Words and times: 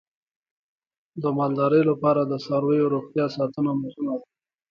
د 1.21 1.23
مالدارۍ 1.37 1.81
لپاره 1.91 2.21
د 2.25 2.33
څارویو 2.45 2.91
روغتیا 2.95 3.25
ساتنه 3.35 3.71
مهمه 3.81 4.13
ده. 4.19 4.25